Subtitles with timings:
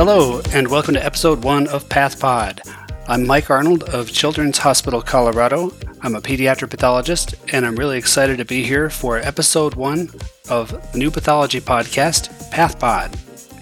[0.00, 2.66] Hello, and welcome to episode one of PathPod.
[3.06, 5.74] I'm Mike Arnold of Children's Hospital Colorado.
[6.00, 10.08] I'm a pediatric pathologist, and I'm really excited to be here for episode one
[10.48, 13.14] of the new pathology podcast, PathPod.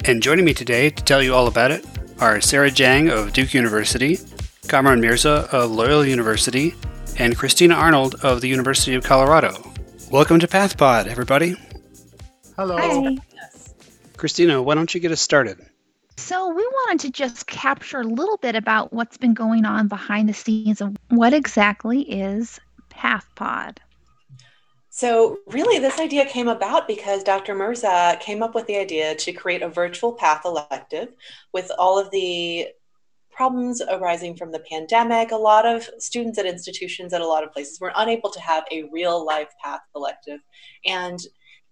[0.09, 1.85] And joining me today to tell you all about it
[2.21, 4.21] are Sara Jiang of Duke University,
[4.69, 6.77] Kamran Mirza of Loyola University,
[7.19, 9.73] and Christina Arnold of the University of Colorado.
[10.09, 11.57] Welcome to PathPod, everybody.
[12.55, 12.77] Hello.
[12.79, 13.17] Hi.
[14.17, 15.69] Christina, why don't you get us started?
[16.19, 20.29] So, we wanted to just capture a little bit about what's been going on behind
[20.29, 22.59] the scenes of what exactly is
[22.91, 23.79] PathPod.
[24.91, 27.55] So, really, this idea came about because Dr.
[27.55, 31.11] Mirza came up with the idea to create a virtual path elective
[31.53, 32.67] with all of the
[33.31, 35.31] problems arising from the pandemic.
[35.31, 38.65] A lot of students at institutions at a lot of places were unable to have
[38.73, 40.41] a real life path elective.
[40.85, 41.21] And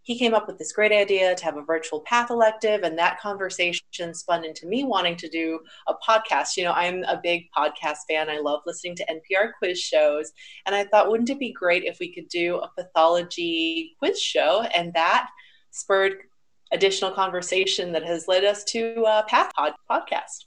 [0.06, 3.18] he came up with this great idea to have a virtual path elective and that
[3.18, 7.98] conversation spun into me wanting to do a podcast you know i'm a big podcast
[8.09, 10.32] fan i love listening to npr quiz shows
[10.65, 14.63] and i thought wouldn't it be great if we could do a pathology quiz show
[14.74, 15.29] and that
[15.73, 16.15] spurred
[16.73, 20.45] additional conversation that has led us to a path pod- podcast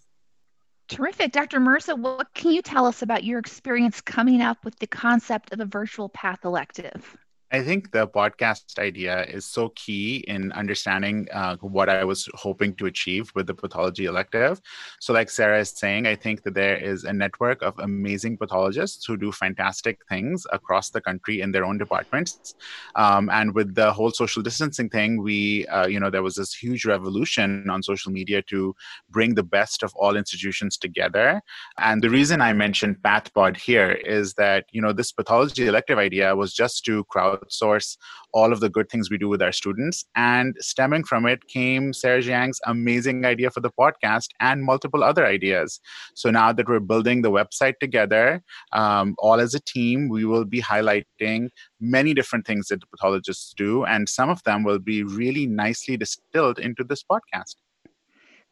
[0.88, 1.32] Terrific.
[1.32, 1.60] Dr.
[1.60, 5.60] Mirza, what can you tell us about your experience coming up with the concept of
[5.60, 7.16] a virtual path elective?
[7.52, 12.76] I think the podcast idea is so key in understanding uh, what I was hoping
[12.76, 14.62] to achieve with the pathology elective.
[15.00, 19.04] So, like Sara is saying, I think that there is a network of amazing pathologists
[19.04, 22.54] who do fantastic things across the country in their own departments.
[22.96, 26.54] Um, and with the whole social distancing thing, we, uh, you know, there was this
[26.54, 28.76] huge revolution on social media to
[29.10, 31.42] bring the best of all institutions together.
[31.80, 36.36] And the reason I mentioned PathPod here is that, you know, this pathology elective idea
[36.36, 37.98] was just to crowd outsource
[38.34, 40.06] all of the good things we do with our students.
[40.16, 45.26] And stemming from it came Sara Jiang's amazing idea for the podcast and multiple other
[45.26, 45.80] ideas.
[46.16, 50.46] So now that we're building the website together, um, all as a team, we will
[50.46, 55.04] be highlighting many different things that the pathologists do, and some of them will be
[55.04, 57.56] really nicely distilled into this podcast.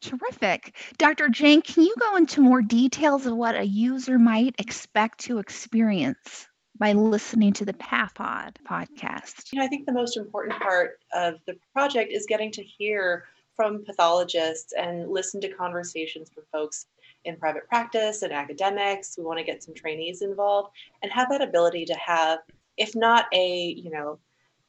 [0.02, 0.76] Terrific.
[0.98, 1.28] Dr.
[1.30, 6.47] Jiang, can you go into more details of what a user might expect to experience?
[6.80, 9.52] By listening to the PathPod podcast?
[9.52, 13.26] You know, I think the most important part of the project is getting to hear
[13.56, 16.86] from pathologists and listen to conversations from folks
[17.26, 19.18] in private practice and academics.
[19.18, 20.70] We want to get some trainees involved
[21.02, 22.40] and have that ability to have,
[22.78, 24.20] if not a, you know,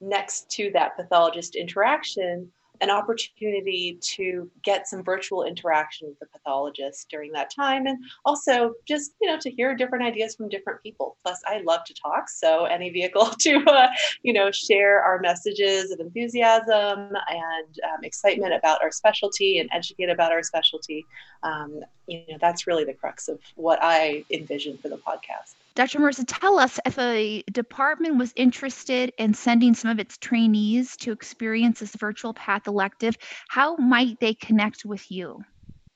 [0.01, 7.09] next to that pathologist interaction, an opportunity to get some virtual interaction with the pathologist
[7.11, 11.17] during that time and also just you know to hear different ideas from different people.
[11.22, 13.88] Plus i love to talk so any vehicle to uh,
[14.22, 20.11] you know share our messages of enthusiasm and um, excitement about our specialty and educate
[20.11, 21.05] about our specialty
[21.43, 26.00] um, you know that's really the crux of what i envision for the podcast Dr.
[26.00, 31.12] Mirza, tell us if a department was interested in sending some of its trainees to
[31.12, 33.16] experience this virtual path elective,
[33.47, 35.41] how might they connect with you?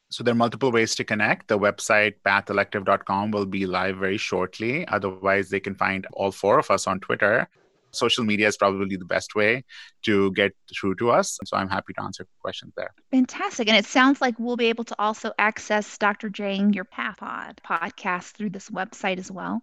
[0.08, 1.48] So there are multiple ways to connect.
[1.48, 4.86] The website pathelective.com will be live very shortly.
[4.86, 7.48] Otherwise, they can find all four of us on Twitter
[7.94, 9.62] social media is probably the best way
[10.02, 11.38] to get through to us.
[11.44, 12.94] So I'm happy to answer questions there.
[13.10, 13.68] Fantastic.
[13.68, 16.30] And it sounds like we'll be able to also access Dr.
[16.30, 19.62] Jiang, your PathPod podcast through this website as well.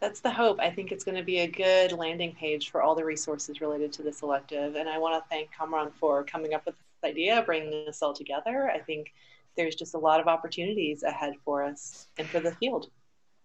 [0.00, 0.60] That's the hope.
[0.60, 3.92] I think it's going to be a good landing page for all the resources related
[3.94, 4.74] to this elective.
[4.74, 8.12] And I want to thank Kamran for coming up with this idea, bringing this all
[8.12, 8.70] together.
[8.70, 9.12] I think
[9.56, 12.90] there's just a lot of opportunities ahead for us and for the field.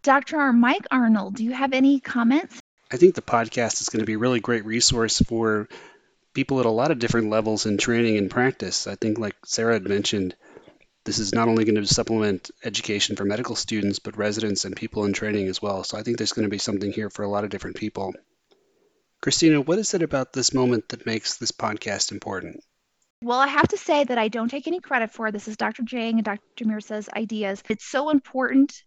[0.03, 0.51] Dr.
[0.51, 2.59] Mike Arnold, do you have any comments?
[2.91, 5.69] I think the podcast is going to be a really great resource for
[6.33, 8.87] people at a lot of different levels in training and practice.
[8.87, 10.35] I think, like Sara had mentioned,
[11.03, 15.05] this is not only going to supplement education for medical students, but residents and people
[15.05, 15.83] in training as well.
[15.83, 18.13] So I think there's going to be something here for a lot of different people.
[19.21, 22.63] Christina, what is it about this moment that makes this podcast important?
[23.23, 25.83] Well, I have to say that I don't take any credit for this is Dr.
[25.83, 26.65] Jiang and Dr.
[26.65, 27.61] Mirza's ideas.
[27.69, 28.83] It's so important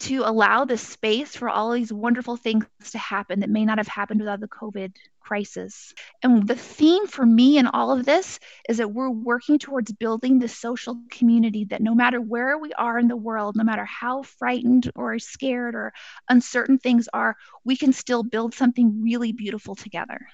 [0.00, 3.88] to allow the space for all these wonderful things to happen that may not have
[3.88, 5.92] happened without the COVID crisis.
[6.22, 10.38] And the theme for me in all of this is that we're working towards building
[10.38, 14.22] the social community that no matter where we are in the world, no matter how
[14.22, 15.92] frightened or scared or
[16.28, 20.28] uncertain things are, we can still build something really beautiful together.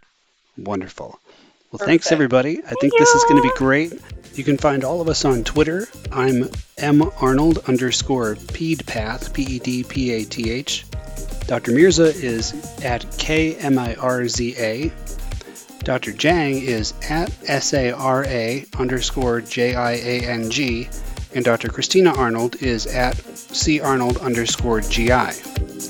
[0.56, 1.18] Wonderful.
[1.74, 1.90] Well, Perfect.
[1.90, 2.60] thanks everybody.
[2.64, 4.00] I think this is going to be great.
[4.34, 5.88] You can find all of us on Twitter.
[6.12, 6.48] I'm
[6.78, 10.84] M Arnold underscore PEDPATH, P E D P A T H.
[11.48, 11.72] Dr.
[11.72, 12.54] Mirza is
[12.84, 14.92] at K M I R Z A.
[15.80, 16.12] Dr.
[16.12, 20.88] Jiang is at S A R A underscore J I A N G.
[21.34, 21.70] and Dr.
[21.70, 23.20] Christina Arnold is at
[23.82, 25.10] carnold underscore GI.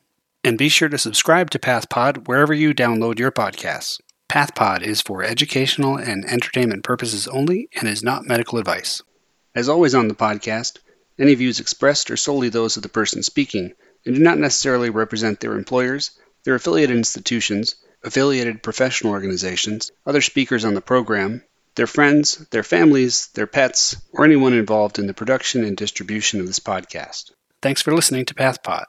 [0.45, 4.03] And be sure to subscribe to PathPod wherever you download your podcasts.
[4.29, 9.01] PathPod is for educational and entertainment purposes only and is not medical advice.
[9.55, 10.81] As always on the podcast,
[11.19, 13.73] any views expressed are solely those of the person speaking
[14.05, 16.11] and do not necessarily represent their employers,
[16.45, 21.43] their affiliated institutions, affiliated professional organizations, other speakers on the program,
[21.79, 26.47] their friends, their families, their pets, or anyone involved in the production and distribution of
[26.47, 27.31] this podcast.
[27.63, 28.87] Thanks for listening to PathPod.